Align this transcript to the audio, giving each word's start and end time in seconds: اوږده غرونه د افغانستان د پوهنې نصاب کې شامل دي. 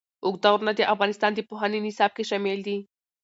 اوږده 0.25 0.47
غرونه 0.53 0.71
د 0.75 0.81
افغانستان 0.93 1.31
د 1.35 1.39
پوهنې 1.49 1.79
نصاب 1.85 2.11
کې 2.15 2.23
شامل 2.29 2.59
دي. 2.67 2.77